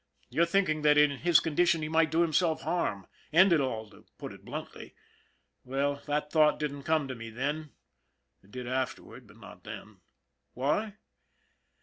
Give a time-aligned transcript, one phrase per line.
[0.31, 4.03] You're thinking that in his condition he might do himself harm end it all, to
[4.17, 4.95] put it bluntly.
[5.63, 7.69] Well, that thought didn't come to me then,
[8.43, 9.97] it did afterward, but not then.
[10.55, 10.95] Why